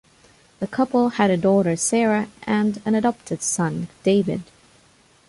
[0.59, 4.41] The couple had a daughter Sarah and an adopted son David.